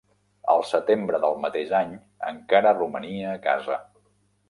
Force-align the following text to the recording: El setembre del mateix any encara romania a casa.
El 0.53 0.63
setembre 0.69 1.19
del 1.27 1.37
mateix 1.45 1.75
any 1.83 1.93
encara 2.33 2.75
romania 2.83 3.33
a 3.37 3.39
casa. 3.49 3.83